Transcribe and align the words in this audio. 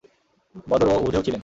বদর 0.67 0.87
ও 0.87 0.95
উহুদেও 0.95 1.23
ছিলেন। 1.23 1.39